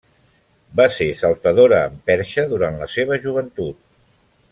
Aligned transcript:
Va 0.79 0.85
ser 0.93 1.09
saltadora 1.19 1.81
amb 1.89 2.01
perxa 2.11 2.45
durant 2.55 2.81
la 2.81 2.89
seva 2.95 3.19
joventut. 3.27 3.79